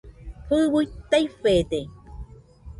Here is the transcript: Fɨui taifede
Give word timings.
Fɨui 0.47 0.85
taifede 1.09 1.79